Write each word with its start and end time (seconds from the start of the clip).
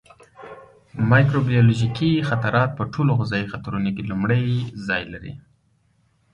مایکروبیولوژیکي 1.11 2.11
خطرات 2.29 2.69
په 2.77 2.83
ټولو 2.93 3.11
غذایي 3.19 3.47
خطرونو 3.53 3.89
کې 3.95 4.03
لومړی 4.11 4.43
ځای 4.87 5.03
لري. 5.13 5.33